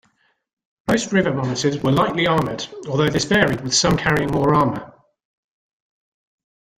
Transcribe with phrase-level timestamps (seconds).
[0.87, 4.95] Most river monitors were lightly armored although this varied, with some carrying more armor.